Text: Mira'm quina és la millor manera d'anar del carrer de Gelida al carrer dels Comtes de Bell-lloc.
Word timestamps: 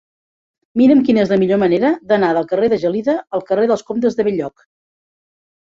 Mira'm 0.79 1.03
quina 1.09 1.21
és 1.23 1.33
la 1.33 1.37
millor 1.43 1.59
manera 1.65 1.91
d'anar 2.13 2.33
del 2.39 2.49
carrer 2.53 2.71
de 2.75 2.81
Gelida 2.87 3.17
al 3.41 3.47
carrer 3.53 3.71
dels 3.75 3.87
Comtes 3.93 4.21
de 4.21 4.29
Bell-lloc. 4.33 4.69